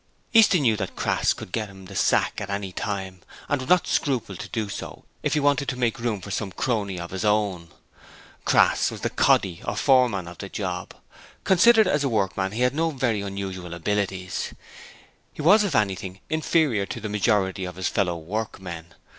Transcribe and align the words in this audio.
Easton 0.33 0.61
knew 0.63 0.75
that 0.77 0.95
Crass 0.95 1.31
could 1.31 1.51
get 1.51 1.69
him 1.69 1.85
the 1.85 1.95
sack 1.95 2.41
at 2.41 2.49
any 2.49 2.71
time, 2.71 3.21
and 3.47 3.61
would 3.61 3.69
not 3.69 3.85
scruple 3.85 4.35
to 4.35 4.49
do 4.49 4.67
so 4.67 5.05
if 5.21 5.35
he 5.35 5.39
wanted 5.39 5.69
to 5.69 5.75
make 5.75 5.99
room 5.99 6.21
for 6.21 6.31
some 6.31 6.51
crony 6.51 6.99
of 6.99 7.11
his 7.11 7.23
own. 7.23 7.67
Crass 8.43 8.89
was 8.89 9.01
the 9.01 9.11
'coddy' 9.11 9.61
or 9.63 9.75
foreman 9.75 10.27
of 10.27 10.39
the 10.39 10.49
job. 10.49 10.95
Considered 11.43 11.87
as 11.87 12.03
a 12.03 12.09
workman 12.09 12.51
he 12.53 12.61
had 12.63 12.73
no 12.73 12.89
very 12.89 13.21
unusual 13.21 13.75
abilities; 13.75 14.55
he 15.33 15.43
was 15.43 15.63
if 15.63 15.75
anything 15.75 16.19
inferior 16.31 16.87
to 16.87 16.99
the 16.99 17.07
majority 17.07 17.65
of 17.65 17.75
his 17.75 17.87
fellow 17.87 18.17
workmen. 18.17 18.95